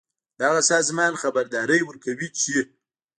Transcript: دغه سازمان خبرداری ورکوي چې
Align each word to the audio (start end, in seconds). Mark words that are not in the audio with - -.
دغه 0.41 0.61
سازمان 0.71 1.13
خبرداری 1.21 1.79
ورکوي 1.83 2.29
چې 2.39 2.53